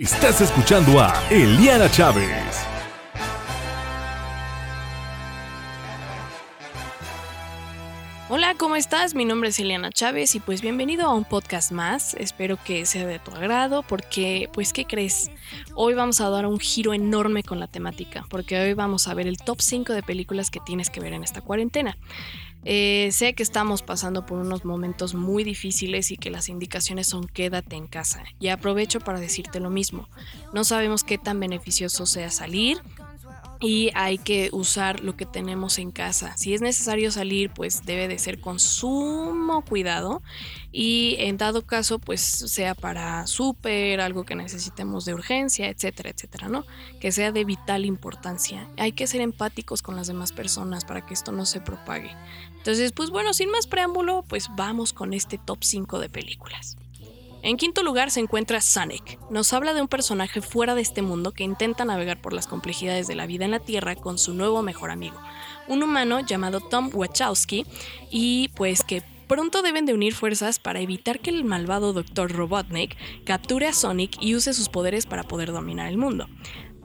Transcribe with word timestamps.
Estás 0.00 0.40
escuchando 0.40 0.98
a 0.98 1.12
Eliana 1.28 1.90
Chávez. 1.90 2.66
Hola, 8.30 8.54
¿cómo 8.56 8.76
estás? 8.76 9.14
Mi 9.14 9.26
nombre 9.26 9.50
es 9.50 9.58
Eliana 9.58 9.90
Chávez 9.90 10.34
y 10.34 10.40
pues 10.40 10.62
bienvenido 10.62 11.04
a 11.04 11.12
un 11.12 11.26
podcast 11.26 11.70
más. 11.70 12.14
Espero 12.14 12.56
que 12.64 12.86
sea 12.86 13.06
de 13.06 13.18
tu 13.18 13.30
agrado 13.32 13.82
porque, 13.82 14.48
pues, 14.54 14.72
¿qué 14.72 14.86
crees? 14.86 15.30
Hoy 15.74 15.92
vamos 15.92 16.22
a 16.22 16.30
dar 16.30 16.46
un 16.46 16.58
giro 16.58 16.94
enorme 16.94 17.42
con 17.42 17.60
la 17.60 17.66
temática 17.66 18.24
porque 18.30 18.58
hoy 18.58 18.72
vamos 18.72 19.06
a 19.06 19.12
ver 19.12 19.26
el 19.26 19.36
top 19.36 19.60
5 19.60 19.92
de 19.92 20.02
películas 20.02 20.50
que 20.50 20.60
tienes 20.60 20.88
que 20.88 21.00
ver 21.00 21.12
en 21.12 21.24
esta 21.24 21.42
cuarentena. 21.42 21.98
Eh, 22.64 23.08
sé 23.12 23.34
que 23.34 23.42
estamos 23.42 23.82
pasando 23.82 24.26
por 24.26 24.38
unos 24.38 24.64
momentos 24.64 25.14
muy 25.14 25.44
difíciles 25.44 26.10
y 26.10 26.16
que 26.16 26.30
las 26.30 26.48
indicaciones 26.48 27.06
son 27.06 27.26
quédate 27.26 27.76
en 27.76 27.86
casa. 27.86 28.22
Y 28.38 28.48
aprovecho 28.48 29.00
para 29.00 29.20
decirte 29.20 29.60
lo 29.60 29.70
mismo. 29.70 30.08
No 30.52 30.64
sabemos 30.64 31.04
qué 31.04 31.18
tan 31.18 31.40
beneficioso 31.40 32.06
sea 32.06 32.30
salir 32.30 32.78
y 33.60 33.90
hay 33.94 34.16
que 34.18 34.48
usar 34.52 35.00
lo 35.00 35.16
que 35.16 35.26
tenemos 35.26 35.78
en 35.78 35.90
casa. 35.90 36.36
Si 36.36 36.54
es 36.54 36.62
necesario 36.62 37.10
salir, 37.10 37.50
pues 37.50 37.84
debe 37.84 38.08
de 38.08 38.18
ser 38.18 38.40
con 38.40 38.58
sumo 38.58 39.62
cuidado 39.62 40.22
y 40.72 41.16
en 41.18 41.36
dado 41.36 41.62
caso, 41.66 41.98
pues 41.98 42.20
sea 42.20 42.74
para 42.74 43.26
súper, 43.26 44.00
algo 44.00 44.24
que 44.24 44.34
necesitemos 44.34 45.04
de 45.04 45.14
urgencia, 45.14 45.68
etcétera, 45.68 46.10
etcétera, 46.10 46.48
¿no? 46.48 46.64
Que 47.00 47.12
sea 47.12 47.32
de 47.32 47.44
vital 47.44 47.84
importancia. 47.84 48.68
Hay 48.78 48.92
que 48.92 49.06
ser 49.06 49.20
empáticos 49.20 49.82
con 49.82 49.96
las 49.96 50.06
demás 50.06 50.32
personas 50.32 50.84
para 50.84 51.04
que 51.04 51.12
esto 51.12 51.32
no 51.32 51.44
se 51.44 51.60
propague. 51.60 52.10
Entonces, 52.56 52.92
pues 52.92 53.10
bueno, 53.10 53.34
sin 53.34 53.50
más 53.50 53.66
preámbulo, 53.66 54.24
pues 54.26 54.48
vamos 54.56 54.92
con 54.92 55.12
este 55.12 55.38
top 55.38 55.58
5 55.62 55.98
de 55.98 56.08
películas. 56.08 56.76
En 57.42 57.56
quinto 57.56 57.82
lugar 57.82 58.10
se 58.10 58.20
encuentra 58.20 58.60
Sonic. 58.60 59.18
Nos 59.30 59.54
habla 59.54 59.72
de 59.72 59.80
un 59.80 59.88
personaje 59.88 60.42
fuera 60.42 60.74
de 60.74 60.82
este 60.82 61.00
mundo 61.00 61.32
que 61.32 61.42
intenta 61.42 61.86
navegar 61.86 62.20
por 62.20 62.34
las 62.34 62.46
complejidades 62.46 63.06
de 63.06 63.14
la 63.14 63.24
vida 63.24 63.46
en 63.46 63.52
la 63.52 63.60
Tierra 63.60 63.96
con 63.96 64.18
su 64.18 64.34
nuevo 64.34 64.62
mejor 64.62 64.90
amigo, 64.90 65.18
un 65.66 65.82
humano 65.82 66.20
llamado 66.20 66.60
Tom 66.60 66.90
Wachowski, 66.92 67.64
y 68.10 68.48
pues 68.56 68.84
que 68.84 69.02
pronto 69.26 69.62
deben 69.62 69.86
de 69.86 69.94
unir 69.94 70.12
fuerzas 70.12 70.58
para 70.58 70.80
evitar 70.80 71.20
que 71.20 71.30
el 71.30 71.44
malvado 71.44 71.94
Dr. 71.94 72.30
Robotnik 72.30 72.96
capture 73.24 73.68
a 73.68 73.72
Sonic 73.72 74.18
y 74.20 74.34
use 74.34 74.52
sus 74.52 74.68
poderes 74.68 75.06
para 75.06 75.22
poder 75.22 75.50
dominar 75.50 75.88
el 75.88 75.96
mundo. 75.96 76.26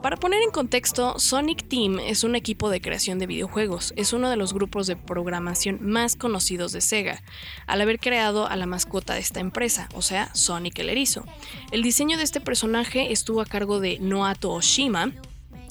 Para 0.06 0.18
poner 0.18 0.40
en 0.40 0.52
contexto, 0.52 1.18
Sonic 1.18 1.66
Team 1.66 1.98
es 1.98 2.22
un 2.22 2.36
equipo 2.36 2.70
de 2.70 2.80
creación 2.80 3.18
de 3.18 3.26
videojuegos, 3.26 3.92
es 3.96 4.12
uno 4.12 4.30
de 4.30 4.36
los 4.36 4.54
grupos 4.54 4.86
de 4.86 4.94
programación 4.94 5.80
más 5.82 6.14
conocidos 6.14 6.70
de 6.70 6.80
Sega, 6.80 7.24
al 7.66 7.80
haber 7.80 7.98
creado 7.98 8.46
a 8.46 8.54
la 8.54 8.66
mascota 8.66 9.14
de 9.14 9.18
esta 9.18 9.40
empresa, 9.40 9.88
o 9.96 10.02
sea, 10.02 10.32
Sonic 10.32 10.78
el 10.78 10.90
Erizo. 10.90 11.24
El 11.72 11.82
diseño 11.82 12.18
de 12.18 12.22
este 12.22 12.40
personaje 12.40 13.10
estuvo 13.10 13.40
a 13.40 13.46
cargo 13.46 13.80
de 13.80 13.98
Noato 13.98 14.52
Oshima, 14.52 15.10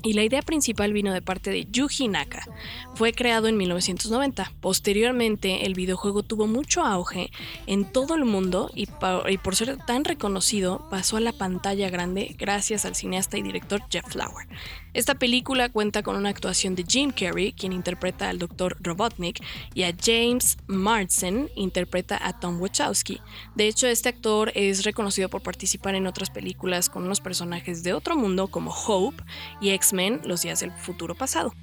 y 0.05 0.13
la 0.13 0.23
idea 0.23 0.43
principal 0.43 0.93
vino 0.93 1.11
de 1.11 1.23
parte 1.23 1.49
de 1.49 1.65
Yuji 1.65 2.07
Naka. 2.07 2.45
Fue 2.93 3.11
creado 3.11 3.47
en 3.47 3.57
1990. 3.57 4.51
Posteriormente, 4.61 5.65
el 5.65 5.73
videojuego 5.73 6.21
tuvo 6.21 6.45
mucho 6.45 6.83
auge 6.83 7.31
en 7.65 7.91
todo 7.91 8.13
el 8.13 8.23
mundo 8.23 8.69
y, 8.75 8.85
por 8.85 9.55
ser 9.55 9.77
tan 9.85 10.05
reconocido, 10.05 10.87
pasó 10.91 11.17
a 11.17 11.21
la 11.21 11.33
pantalla 11.33 11.89
grande 11.89 12.35
gracias 12.37 12.85
al 12.85 12.95
cineasta 12.95 13.37
y 13.37 13.41
director 13.41 13.81
Jeff 13.89 14.05
Flower. 14.07 14.47
Esta 14.95 15.15
película 15.15 15.67
cuenta 15.67 16.03
con 16.03 16.15
una 16.15 16.29
actuación 16.29 16.73
de 16.73 16.85
Jim 16.87 17.11
Carrey, 17.11 17.51
quien 17.51 17.73
interpreta 17.73 18.29
al 18.29 18.39
Dr. 18.39 18.77
Robotnik, 18.79 19.43
y 19.73 19.83
a 19.83 19.93
James 20.01 20.57
Marsden, 20.67 21.49
interpreta 21.57 22.17
a 22.25 22.39
Tom 22.39 22.61
Wachowski. 22.61 23.19
De 23.55 23.67
hecho, 23.67 23.87
este 23.87 24.07
actor 24.07 24.53
es 24.55 24.85
reconocido 24.85 25.27
por 25.27 25.43
participar 25.43 25.95
en 25.95 26.07
otras 26.07 26.29
películas 26.29 26.89
con 26.89 27.03
unos 27.03 27.19
personajes 27.19 27.83
de 27.83 27.91
otro 27.91 28.15
mundo 28.15 28.47
como 28.47 28.71
Hope 28.71 29.21
y 29.59 29.71
X-Men, 29.71 30.21
los 30.23 30.43
días 30.43 30.61
del 30.61 30.71
futuro 30.71 31.13
pasado. 31.13 31.53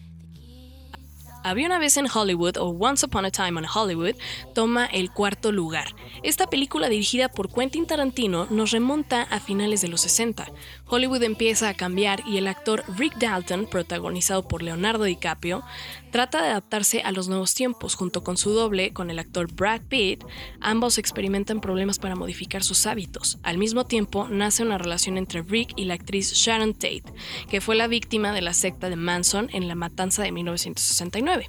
Había 1.44 1.66
una 1.66 1.80
vez 1.80 1.96
en 1.96 2.06
Hollywood 2.12 2.56
o 2.58 2.68
Once 2.68 3.04
Upon 3.04 3.24
a 3.24 3.30
Time 3.30 3.60
in 3.60 3.66
Hollywood 3.66 4.14
toma 4.54 4.86
el 4.86 5.10
cuarto 5.10 5.50
lugar. 5.50 5.88
Esta 6.22 6.46
película 6.46 6.88
dirigida 6.88 7.28
por 7.28 7.52
Quentin 7.52 7.86
Tarantino 7.86 8.46
nos 8.50 8.70
remonta 8.70 9.22
a 9.22 9.40
finales 9.40 9.80
de 9.80 9.88
los 9.88 10.02
60. 10.02 10.46
Hollywood 10.94 11.22
empieza 11.22 11.70
a 11.70 11.74
cambiar 11.74 12.22
y 12.28 12.36
el 12.36 12.46
actor 12.46 12.84
Rick 12.98 13.16
Dalton, 13.16 13.64
protagonizado 13.64 14.46
por 14.46 14.62
Leonardo 14.62 15.04
DiCaprio, 15.04 15.62
trata 16.10 16.42
de 16.42 16.48
adaptarse 16.48 17.00
a 17.00 17.12
los 17.12 17.28
nuevos 17.28 17.54
tiempos 17.54 17.94
junto 17.94 18.22
con 18.22 18.36
su 18.36 18.50
doble, 18.50 18.92
con 18.92 19.08
el 19.08 19.18
actor 19.18 19.50
Brad 19.50 19.80
Pitt. 19.88 20.22
Ambos 20.60 20.98
experimentan 20.98 21.62
problemas 21.62 21.98
para 21.98 22.14
modificar 22.14 22.62
sus 22.62 22.84
hábitos. 22.84 23.38
Al 23.42 23.56
mismo 23.56 23.86
tiempo, 23.86 24.28
nace 24.28 24.62
una 24.62 24.76
relación 24.76 25.16
entre 25.16 25.40
Rick 25.40 25.72
y 25.76 25.86
la 25.86 25.94
actriz 25.94 26.34
Sharon 26.34 26.74
Tate, 26.74 27.04
que 27.48 27.62
fue 27.62 27.74
la 27.74 27.86
víctima 27.86 28.32
de 28.32 28.42
la 28.42 28.52
secta 28.52 28.90
de 28.90 28.96
Manson 28.96 29.48
en 29.54 29.68
la 29.68 29.74
matanza 29.74 30.22
de 30.22 30.32
1969. 30.32 31.46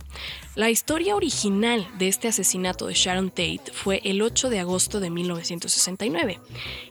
La 0.55 0.69
historia 0.69 1.17
original 1.17 1.85
de 1.97 2.07
este 2.07 2.29
asesinato 2.29 2.87
de 2.87 2.93
Sharon 2.93 3.29
Tate 3.29 3.63
fue 3.73 3.99
el 4.05 4.21
8 4.21 4.49
de 4.49 4.59
agosto 4.59 5.01
de 5.01 5.09
1969, 5.09 6.39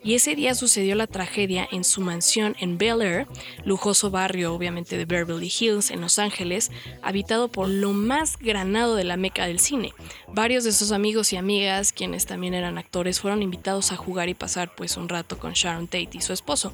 y 0.05 0.15
ese 0.15 0.35
día 0.35 0.55
sucedió 0.55 0.97
la 0.97 1.07
tragedia 1.07 1.67
en 1.71 1.85
su 1.85 2.03
mansión 2.03 2.42
en 2.59 2.79
Bel 2.79 3.03
Air, 3.03 3.27
lujoso 3.65 4.11
barrio 4.11 4.55
obviamente 4.55 4.97
de 4.97 5.05
Beverly 5.05 5.53
Hills 5.61 5.91
en 5.91 6.01
Los 6.01 6.19
Ángeles, 6.19 6.71
habitado 7.03 7.49
por 7.49 7.69
lo 7.69 7.93
más 7.93 8.39
granado 8.39 8.97
de 8.97 9.05
la 9.05 9.17
meca 9.17 9.47
del 9.47 9.59
cine. 9.59 9.93
Varios 10.29 10.65
de 10.65 10.73
sus 10.73 10.93
amigos 10.93 11.33
y 11.33 11.37
amigas, 11.37 11.93
quienes 11.93 12.27
también 12.27 12.55
eran 12.55 12.79
actores, 12.79 13.21
fueron 13.21 13.43
invitados 13.43 13.93
a 13.93 13.97
jugar 13.97 14.29
y 14.29 14.35
pasar 14.35 14.75
pues 14.75 14.97
un 14.97 15.09
rato 15.09 15.39
con 15.39 15.53
Sharon 15.53 15.87
Tate 15.87 16.11
y 16.13 16.21
su 16.21 16.33
esposo. 16.33 16.73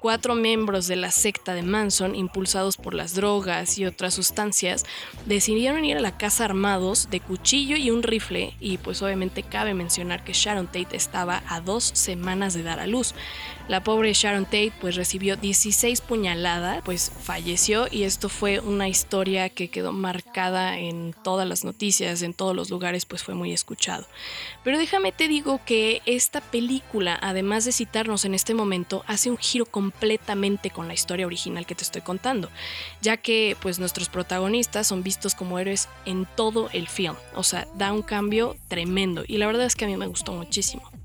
Cuatro 0.00 0.34
miembros 0.34 0.86
de 0.88 0.96
la 0.96 1.10
secta 1.10 1.54
de 1.54 1.62
Manson, 1.62 2.14
impulsados 2.14 2.76
por 2.76 2.94
las 2.94 3.14
drogas 3.14 3.78
y 3.78 3.86
otras 3.86 4.14
sustancias, 4.14 4.84
decidieron 5.24 5.84
ir 5.84 5.96
a 5.96 6.00
la 6.00 6.18
casa 6.18 6.44
armados 6.44 7.08
de 7.10 7.20
cuchillo 7.20 7.76
y 7.76 7.90
un 7.90 8.02
rifle 8.02 8.54
y 8.60 8.78
pues 8.78 9.02
obviamente 9.02 9.42
cabe 9.42 9.74
mencionar 9.74 10.24
que 10.24 10.32
Sharon 10.32 10.66
Tate 10.66 10.96
estaba 10.96 11.42
a 11.48 11.60
dos 11.60 11.84
semanas 11.84 12.54
de 12.54 12.62
dar 12.62 12.80
a 12.80 12.86
luz. 12.86 13.14
La 13.68 13.82
pobre 13.82 14.12
Sharon 14.12 14.44
Tate 14.44 14.72
pues 14.80 14.96
recibió 15.06 15.36
16 15.36 16.00
puñaladas, 16.00 16.82
pues 16.84 17.12
falleció 17.22 17.86
y 17.88 18.02
esto 18.02 18.28
fue 18.28 18.58
una 18.58 18.88
historia 18.88 19.48
que 19.48 19.68
quedó 19.68 19.92
marcada 19.92 20.80
en 20.80 21.14
todas 21.22 21.46
las 21.46 21.64
noticias, 21.64 22.22
en 22.22 22.34
todos 22.34 22.56
los 22.56 22.70
lugares, 22.70 23.06
pues 23.06 23.22
fue 23.22 23.34
muy 23.34 23.52
escuchado. 23.52 24.04
Pero 24.64 24.78
déjame 24.78 25.12
te 25.12 25.28
digo 25.28 25.60
que 25.64 26.02
esta 26.06 26.40
película, 26.40 27.16
además 27.22 27.64
de 27.64 27.70
citarnos 27.70 28.24
en 28.24 28.34
este 28.34 28.52
momento, 28.52 29.04
hace 29.06 29.30
un 29.30 29.38
giro 29.38 29.64
completamente 29.64 30.70
con 30.70 30.88
la 30.88 30.94
historia 30.94 31.26
original 31.26 31.66
que 31.66 31.76
te 31.76 31.84
estoy 31.84 32.02
contando, 32.02 32.50
ya 33.00 33.16
que 33.16 33.56
pues 33.62 33.78
nuestros 33.78 34.08
protagonistas 34.08 34.88
son 34.88 35.04
vistos 35.04 35.36
como 35.36 35.60
héroes 35.60 35.88
en 36.04 36.26
todo 36.34 36.68
el 36.72 36.88
film, 36.88 37.14
o 37.36 37.44
sea, 37.44 37.68
da 37.76 37.92
un 37.92 38.02
cambio 38.02 38.56
tremendo 38.66 39.22
y 39.24 39.36
la 39.36 39.46
verdad 39.46 39.66
es 39.66 39.76
que 39.76 39.84
a 39.84 39.88
mí 39.88 39.96
me 39.96 40.08
gustó 40.08 40.32
muchísimo. 40.32 40.95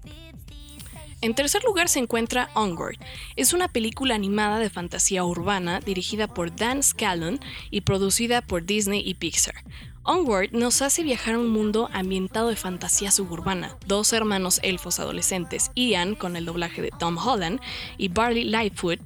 En 1.22 1.36
tercer 1.36 1.64
lugar 1.64 1.88
se 1.88 2.00
encuentra 2.00 2.50
Onward. 2.56 2.98
Es 3.36 3.54
una 3.54 3.68
película 3.68 4.16
animada 4.16 4.58
de 4.58 4.72
fantasía 4.72 5.24
urbana 5.24 5.80
dirigida 5.80 6.28
por 6.28 6.56
Dan 6.56 6.82
Scallon 6.82 7.40
y 7.70 7.82
producida 7.82 8.42
por 8.42 8.66
Disney 8.66 9.04
y 9.06 9.14
Pixar. 9.14 9.54
Onward 10.04 10.52
nos 10.52 10.82
hace 10.82 11.04
viajar 11.04 11.36
a 11.36 11.38
un 11.38 11.52
mundo 11.52 11.88
ambientado 11.94 12.48
de 12.48 12.56
fantasía 12.56 13.12
suburbana. 13.12 13.78
Dos 13.86 14.14
hermanos 14.14 14.60
elfos 14.64 15.00
adolescentes, 15.00 15.70
Ian 15.76 16.16
con 16.16 16.36
el 16.36 16.46
doblaje 16.46 16.82
de 16.82 16.90
Tom 16.90 17.20
Holland 17.20 17.60
y 18.00 18.08
Barley 18.08 18.46
Lightfoot 18.46 19.00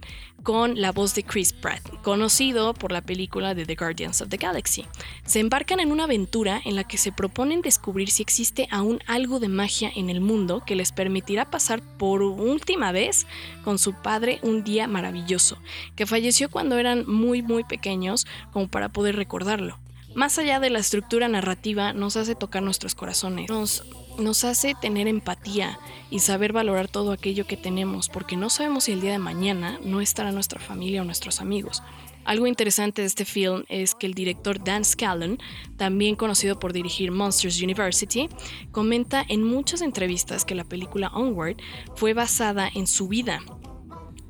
con 0.44 0.80
la 0.80 0.94
voz 0.94 1.14
de 1.14 1.24
Chris 1.24 1.52
Pratt, 1.52 1.82
conocido 2.02 2.74
por 2.74 2.94
la 2.94 3.02
película 3.02 3.54
de 3.54 3.66
The 3.66 3.76
Guardians 3.76 4.22
of 4.22 4.30
the 4.30 4.38
Galaxy. 4.38 4.86
Se 5.26 5.42
embarcan 5.42 5.82
en 5.82 5.92
una 5.92 6.06
aventura 6.06 6.62
en 6.64 6.78
la 6.78 6.86
que 6.86 6.98
se 6.98 7.12
proponen 7.12 7.62
descubrir 7.62 8.10
si 8.10 8.24
existe 8.24 8.70
aún 8.72 9.00
algo 9.06 9.42
de 9.42 9.50
magia 9.50 9.92
en 9.94 10.10
el 10.10 10.22
mundo 10.22 10.64
que 10.66 10.76
les 10.76 10.94
permitirá 10.94 11.50
pasar 11.50 11.82
por 11.82 12.22
última 12.22 12.94
vez 12.94 13.28
con 13.66 13.80
su 13.80 13.94
padre 13.96 14.40
un 14.44 14.64
día 14.64 14.88
maravilloso, 14.88 15.58
que 15.98 16.06
falleció 16.06 16.50
cuando 16.50 16.78
eran 16.78 17.06
muy 17.06 17.42
muy 17.42 17.66
pequeños 17.66 18.26
como 18.54 18.70
para 18.70 18.88
poder 18.88 19.18
recordarlo 19.18 19.78
más 20.16 20.40
allá 20.40 20.60
de 20.60 20.70
la 20.70 20.80
estructura 20.80 21.28
narrativa, 21.28 21.94
nos 21.94 22.16
hace 22.16 22.36
tocar 22.36 22.64
nuestros 22.64 22.96
corazones, 22.96 23.50
nos, 23.50 24.44
hace 24.46 24.74
tener 24.82 25.08
empatía 25.08 25.78
y 26.10 26.20
saber 26.20 26.54
valorar 26.54 26.88
todo 26.88 27.12
aquello 27.12 27.46
que 27.46 27.58
tenemos, 27.58 28.08
porque 28.10 28.38
no 28.38 28.50
sabemos 28.50 28.86
si 28.86 28.94
el 28.94 29.02
día 29.02 29.12
de 29.12 29.20
mañana 29.20 29.78
no 29.84 30.00
estará 30.00 30.32
nuestra 30.32 30.60
familia 30.60 31.02
o 31.02 31.06
nuestros 31.06 31.42
amigos. 31.42 31.84
Algo 32.24 32.48
interesante 32.48 33.02
de 33.02 33.08
este 33.08 33.26
film 33.26 33.66
es 33.68 33.94
que 33.94 34.08
el 34.08 34.16
director 34.16 34.64
Dan 34.64 34.84
Scallon, 34.84 35.38
también 35.78 36.16
conocido 36.16 36.58
por 36.58 36.74
dirigir 36.74 37.12
Monsters 37.12 37.62
University, 37.62 38.30
comenta 38.72 39.24
en 39.28 39.44
muchas 39.44 39.82
entrevistas 39.82 40.44
que 40.44 40.56
la 40.56 40.64
película 40.64 41.10
Onward 41.10 41.58
fue 41.96 42.14
basada 42.14 42.68
en 42.74 42.88
su 42.88 43.08
vida 43.08 43.44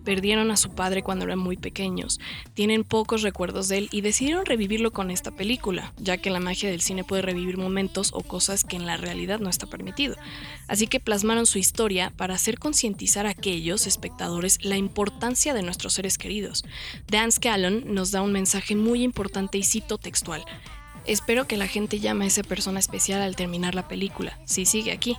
perdieron 0.05 0.51
a 0.51 0.57
su 0.57 0.69
padre 0.69 1.03
cuando 1.03 1.25
eran 1.25 1.39
muy 1.39 1.57
pequeños, 1.57 2.21
tienen 2.53 2.85
pocos 2.85 3.23
recuerdos 3.23 3.67
de 3.67 3.79
él 3.79 3.89
y 3.91 4.01
decidieron 4.01 4.45
revivirlo 4.45 4.91
con 4.91 5.11
esta 5.11 5.31
película, 5.31 5.91
ya 5.97 6.17
que 6.17 6.29
la 6.29 6.39
magia 6.39 6.69
del 6.69 6.81
cine 6.81 7.03
puede 7.03 7.23
revivir 7.23 7.57
momentos 7.57 8.11
o 8.13 8.21
cosas 8.21 8.63
que 8.63 8.77
en 8.77 8.85
la 8.85 8.95
realidad 8.95 9.39
no 9.39 9.49
está 9.49 9.65
permitido. 9.65 10.15
Así 10.67 10.87
que 10.87 10.99
plasmaron 10.99 11.45
su 11.45 11.57
historia 11.57 12.13
para 12.15 12.35
hacer 12.35 12.59
concientizar 12.59 13.25
a 13.25 13.31
aquellos 13.31 13.87
espectadores 13.87 14.63
la 14.63 14.77
importancia 14.77 15.53
de 15.53 15.63
nuestros 15.63 15.93
seres 15.93 16.17
queridos. 16.17 16.63
Dan 17.07 17.31
Scallon 17.31 17.93
nos 17.93 18.11
da 18.11 18.21
un 18.21 18.31
mensaje 18.31 18.75
muy 18.75 19.03
importante 19.03 19.57
y 19.57 19.63
cito 19.63 19.97
textual. 19.97 20.45
Espero 21.05 21.45
que 21.47 21.57
la 21.57 21.67
gente 21.67 21.99
llame 21.99 22.25
a 22.25 22.27
esa 22.27 22.43
persona 22.43 22.79
especial 22.79 23.21
al 23.21 23.35
terminar 23.35 23.75
la 23.75 23.87
película, 23.87 24.39
si 24.45 24.65
sigue 24.65 24.91
aquí 24.91 25.17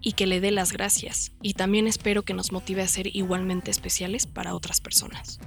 y 0.00 0.12
que 0.12 0.26
le 0.26 0.40
dé 0.40 0.50
las 0.50 0.72
gracias. 0.72 1.32
Y 1.42 1.54
también 1.54 1.86
espero 1.86 2.22
que 2.22 2.34
nos 2.34 2.52
motive 2.52 2.82
a 2.82 2.88
ser 2.88 3.14
igualmente 3.16 3.70
especiales 3.70 4.26
para 4.26 4.54
otras 4.54 4.80
personas. 4.80 5.40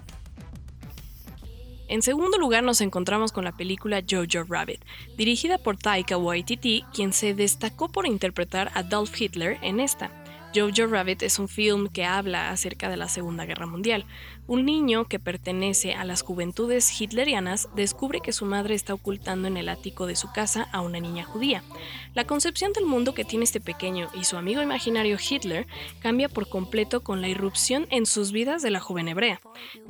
En 1.88 2.01
segundo 2.01 2.38
lugar 2.38 2.63
nos 2.63 2.80
encontramos 2.80 3.33
con 3.33 3.44
la 3.44 3.51
película 3.51 4.01
Jojo 4.09 4.45
Rabbit, 4.48 4.81
dirigida 5.18 5.57
por 5.57 5.75
Taika 5.75 6.18
Waititi, 6.18 6.86
quien 6.94 7.12
se 7.12 7.33
destacó 7.33 7.89
por 7.89 8.07
interpretar 8.07 8.71
a 8.75 8.83
Dolph 8.83 9.19
Hitler 9.19 9.57
en 9.62 9.81
esta. 9.81 10.20
Jojo 10.53 10.88
Rabbit 10.88 11.24
es 11.24 11.39
un 11.39 11.48
film 11.48 11.88
que 11.88 12.03
habla 12.03 12.50
acerca 12.50 12.89
de 12.89 12.98
la 12.98 13.07
Segunda 13.07 13.45
Guerra 13.45 13.68
Mundial. 13.68 14.06
Un 14.48 14.65
niño 14.65 15.06
que 15.06 15.18
pertenece 15.18 15.94
a 15.94 16.03
las 16.03 16.24
juventudes 16.24 17.00
hitlerianas 17.00 17.69
descubre 17.74 18.19
que 18.19 18.33
su 18.33 18.45
madre 18.45 18.75
está 18.75 18.94
ocultando 18.94 19.48
en 19.48 19.56
el 19.56 19.69
ático 19.69 20.07
de 20.07 20.18
su 20.18 20.30
casa 20.33 20.68
a 20.74 20.81
una 20.81 21.00
niña 21.00 21.24
judía. 21.24 21.63
La 22.13 22.25
concepción 22.25 22.74
del 22.74 22.86
mundo 22.86 23.13
que 23.13 23.24
tiene 23.24 23.45
este 23.45 23.62
pequeño 23.62 24.09
y 24.13 24.25
su 24.25 24.36
amigo 24.36 24.62
imaginario 24.62 25.18
Hitler 25.18 25.68
cambia 26.01 26.27
por 26.27 26.50
completo 26.50 27.01
con 27.01 27.21
la 27.21 27.30
irrupción 27.30 27.88
en 27.89 28.06
sus 28.06 28.33
vidas 28.33 28.62
de 28.62 28.71
la 28.71 28.81
joven 28.81 29.07
hebrea. 29.07 29.39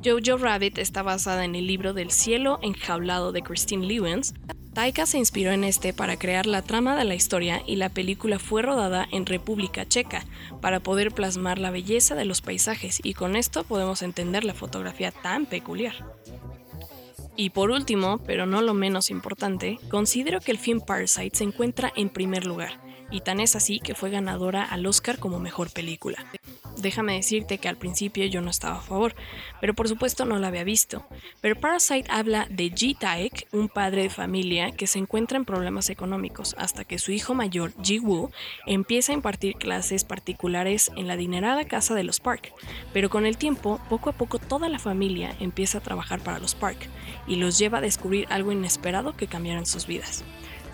Jojo 0.04 0.38
Rabbit 0.38 0.78
está 0.78 1.02
basada 1.02 1.44
en 1.44 1.56
el 1.56 1.66
libro 1.66 1.92
del 1.92 2.12
cielo 2.12 2.60
enjaulado 2.62 3.32
de 3.32 3.42
Christine 3.42 3.86
Lewins, 3.86 4.34
Taika 4.74 5.04
se 5.04 5.18
inspiró 5.18 5.52
en 5.52 5.64
este 5.64 5.92
para 5.92 6.18
crear 6.18 6.46
la 6.46 6.62
trama 6.62 6.96
de 6.96 7.04
la 7.04 7.14
historia 7.14 7.62
y 7.66 7.76
la 7.76 7.90
película 7.90 8.38
fue 8.38 8.62
rodada 8.62 9.06
en 9.12 9.26
República 9.26 9.86
Checa 9.86 10.24
para 10.62 10.80
poder 10.80 11.12
plasmar 11.12 11.58
la 11.58 11.70
belleza 11.70 12.14
de 12.14 12.24
los 12.24 12.40
paisajes 12.40 12.98
y 13.02 13.12
con 13.12 13.36
esto 13.36 13.64
podemos 13.64 14.00
entender 14.00 14.44
la 14.44 14.54
fotografía 14.54 15.10
tan 15.10 15.44
peculiar. 15.44 15.94
Y 17.36 17.50
por 17.50 17.70
último, 17.70 18.18
pero 18.26 18.46
no 18.46 18.62
lo 18.62 18.72
menos 18.72 19.10
importante, 19.10 19.78
considero 19.90 20.40
que 20.40 20.52
el 20.52 20.58
film 20.58 20.80
Parasite 20.80 21.36
se 21.36 21.44
encuentra 21.44 21.92
en 21.94 22.08
primer 22.08 22.46
lugar, 22.46 22.80
y 23.10 23.20
tan 23.20 23.40
es 23.40 23.56
así 23.56 23.78
que 23.78 23.94
fue 23.94 24.10
ganadora 24.10 24.64
al 24.64 24.86
Oscar 24.86 25.18
como 25.18 25.38
mejor 25.38 25.70
película. 25.70 26.26
Déjame 26.82 27.14
decirte 27.14 27.58
que 27.58 27.68
al 27.68 27.76
principio 27.76 28.26
yo 28.26 28.40
no 28.40 28.50
estaba 28.50 28.78
a 28.78 28.80
favor, 28.80 29.14
pero 29.60 29.72
por 29.72 29.86
supuesto 29.86 30.24
no 30.24 30.38
la 30.40 30.48
había 30.48 30.64
visto. 30.64 31.06
Pero 31.40 31.54
Parasite 31.54 32.10
habla 32.10 32.48
de 32.50 32.70
Ji 32.70 32.94
Taek, 32.94 33.46
un 33.52 33.68
padre 33.68 34.02
de 34.02 34.10
familia 34.10 34.72
que 34.72 34.88
se 34.88 34.98
encuentra 34.98 35.38
en 35.38 35.44
problemas 35.44 35.90
económicos 35.90 36.56
hasta 36.58 36.82
que 36.82 36.98
su 36.98 37.12
hijo 37.12 37.34
mayor, 37.34 37.72
Ji 37.80 38.00
Woo, 38.00 38.32
empieza 38.66 39.12
a 39.12 39.14
impartir 39.14 39.54
clases 39.54 40.02
particulares 40.02 40.90
en 40.96 41.06
la 41.06 41.16
dinerada 41.16 41.64
casa 41.66 41.94
de 41.94 42.02
los 42.02 42.18
Park. 42.18 42.52
Pero 42.92 43.10
con 43.10 43.26
el 43.26 43.36
tiempo, 43.36 43.80
poco 43.88 44.10
a 44.10 44.14
poco 44.14 44.40
toda 44.40 44.68
la 44.68 44.80
familia 44.80 45.36
empieza 45.38 45.78
a 45.78 45.82
trabajar 45.82 46.20
para 46.20 46.40
los 46.40 46.56
Park 46.56 46.88
y 47.28 47.36
los 47.36 47.58
lleva 47.58 47.78
a 47.78 47.82
descubrir 47.82 48.26
algo 48.28 48.50
inesperado 48.50 49.16
que 49.16 49.28
cambiará 49.28 49.64
sus 49.66 49.86
vidas. 49.86 50.24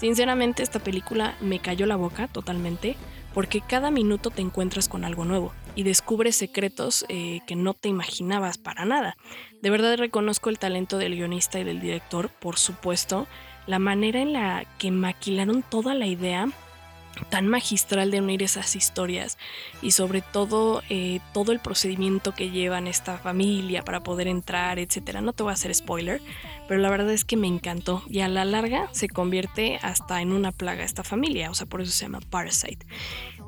Sinceramente 0.01 0.63
esta 0.63 0.79
película 0.79 1.37
me 1.43 1.59
cayó 1.59 1.85
la 1.85 1.97
boca 1.97 2.29
totalmente 2.29 2.97
porque 3.35 3.61
cada 3.61 3.91
minuto 3.91 4.31
te 4.31 4.41
encuentras 4.41 4.89
con 4.89 5.05
algo 5.05 5.27
nuevo 5.27 5.53
y 5.79 5.85
descubres 5.85 6.35
secretos 6.35 7.07
eh, 7.09 7.39
que 7.47 7.55
no 7.55 7.73
te 7.73 7.89
imaginabas 7.89 8.59
para 8.59 8.85
nada. 8.85 9.17
De 9.63 9.71
verdad 9.71 9.97
reconozco 9.97 10.51
el 10.51 10.59
talento 10.59 10.99
del 10.99 11.15
guionista 11.15 11.61
y 11.61 11.65
del 11.65 11.79
director, 11.79 12.31
por 12.31 12.59
supuesto, 12.59 13.29
la 13.69 13.79
manera 13.79 14.21
en 14.21 14.33
la 14.33 14.65
que 14.79 14.91
maquilaron 14.91 15.63
toda 15.63 15.95
la 15.95 16.09
idea 16.09 16.49
tan 17.31 17.47
magistral 17.47 18.11
de 18.11 18.21
unir 18.21 18.43
esas 18.43 18.75
historias 18.75 19.39
y 19.81 19.93
sobre 19.93 20.21
todo 20.21 20.83
eh, 20.89 21.21
todo 21.33 21.53
el 21.53 21.61
procedimiento 21.61 22.33
que 22.33 22.51
llevan 22.51 22.89
esta 22.89 23.19
familia 23.19 23.85
para 23.85 24.01
poder 24.01 24.27
entrar, 24.27 24.81
etcétera. 24.81 25.21
No 25.21 25.33
te 25.33 25.45
voy 25.45 25.51
a 25.51 25.55
hacer 25.55 25.73
spoiler, 25.73 26.21
pero 26.67 26.81
la 26.81 26.91
verdad 26.91 27.13
es 27.13 27.25
que 27.25 27.37
me 27.37 27.47
encantó 27.47 28.03
y 28.09 28.21
a 28.21 28.29
la 28.29 28.45
larga 28.45 28.89
se 28.91 29.09
convierte 29.09 29.79
hasta 29.83 30.23
en 30.23 30.33
una 30.33 30.51
plaga 30.51 30.83
esta 30.83 31.05
familia, 31.05 31.53
o 31.53 31.55
sea, 31.55 31.67
por 31.67 31.83
eso 31.83 31.93
se 31.93 32.05
llama 32.05 32.21
Parasite. 32.31 32.85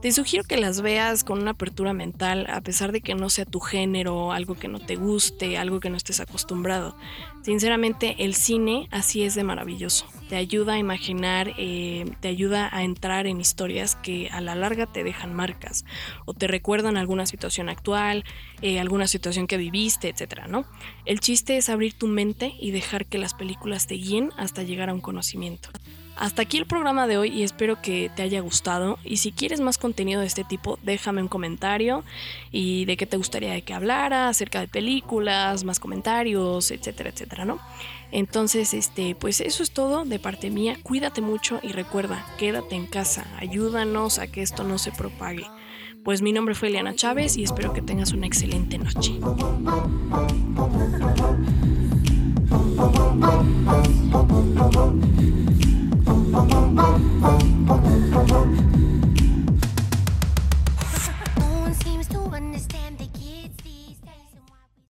Te 0.02 0.12
sugiero 0.12 0.46
que 0.48 0.56
las 0.56 0.80
veas 0.80 1.24
con 1.24 1.42
una 1.42 1.50
apertura 1.50 1.92
mental, 1.92 2.46
a 2.48 2.62
pesar 2.62 2.90
de 2.90 3.02
que 3.02 3.14
no 3.14 3.28
sea 3.28 3.44
tu 3.44 3.60
género, 3.60 4.32
algo 4.32 4.54
que 4.54 4.66
no 4.66 4.80
te 4.80 4.96
guste, 4.96 5.58
algo 5.58 5.78
que 5.78 5.90
no 5.90 5.98
estés 5.98 6.20
acostumbrado. 6.20 6.96
Sinceramente, 7.42 8.16
el 8.18 8.34
cine 8.34 8.88
así 8.90 9.24
es 9.24 9.34
de 9.34 9.44
maravilloso. 9.44 10.06
Te 10.30 10.36
ayuda 10.36 10.74
a 10.74 10.78
imaginar, 10.78 11.54
eh, 11.58 12.04
te 12.20 12.28
ayuda 12.28 12.70
a 12.72 12.84
entrar 12.84 13.26
en 13.26 13.40
historias 13.40 13.96
que 13.96 14.28
a 14.30 14.40
la 14.40 14.54
larga 14.54 14.86
te 14.86 15.02
dejan 15.02 15.34
marcas 15.34 15.84
o 16.24 16.34
te 16.34 16.46
recuerdan 16.46 16.96
alguna 16.96 17.26
situación 17.26 17.68
actual, 17.68 18.24
eh, 18.62 18.78
alguna 18.78 19.08
situación 19.08 19.48
que 19.48 19.56
viviste, 19.56 20.08
etc. 20.08 20.46
¿no? 20.48 20.66
El 21.04 21.18
chiste 21.18 21.56
es 21.56 21.68
abrir 21.68 21.94
tu 21.94 22.06
mente 22.06 22.54
y 22.60 22.70
dejar 22.70 23.06
que 23.06 23.18
las 23.18 23.34
películas 23.34 23.88
te 23.88 23.96
guíen 23.96 24.30
hasta 24.36 24.62
llegar 24.62 24.88
a 24.88 24.94
un 24.94 25.00
conocimiento. 25.00 25.70
Hasta 26.20 26.42
aquí 26.42 26.58
el 26.58 26.66
programa 26.66 27.06
de 27.06 27.16
hoy 27.16 27.30
y 27.30 27.42
espero 27.44 27.80
que 27.80 28.10
te 28.14 28.22
haya 28.22 28.40
gustado. 28.40 28.98
Y 29.04 29.16
si 29.16 29.32
quieres 29.32 29.60
más 29.60 29.78
contenido 29.78 30.20
de 30.20 30.26
este 30.26 30.44
tipo, 30.44 30.78
déjame 30.82 31.22
un 31.22 31.28
comentario 31.28 32.04
y 32.52 32.84
de 32.84 32.98
qué 32.98 33.06
te 33.06 33.16
gustaría 33.16 33.58
que 33.62 33.72
hablara, 33.72 34.28
acerca 34.28 34.60
de 34.60 34.68
películas, 34.68 35.64
más 35.64 35.80
comentarios, 35.80 36.70
etcétera, 36.70 37.08
etcétera, 37.08 37.46
¿no? 37.46 37.58
Entonces, 38.12 38.74
este, 38.74 39.14
pues 39.14 39.40
eso 39.40 39.62
es 39.62 39.70
todo 39.70 40.04
parte 40.20 40.50
mía. 40.50 40.76
Cuídate 40.82 41.20
mucho 41.20 41.60
y 41.62 41.72
recuerda, 41.72 42.24
quédate 42.38 42.76
en 42.76 42.86
casa, 42.86 43.26
ayúdanos 43.38 44.18
a 44.18 44.26
que 44.26 44.42
esto 44.42 44.64
no 44.64 44.78
se 44.78 44.92
propague. 44.92 45.46
Pues 46.04 46.22
mi 46.22 46.32
nombre 46.32 46.54
fue 46.54 46.68
Eliana 46.68 46.94
Chávez 46.94 47.36
y 47.36 47.42
espero 47.42 47.72
que 47.72 47.82
tengas 47.82 48.12
una 48.12 48.26
excelente 48.26 48.78
noche. 48.78 49.18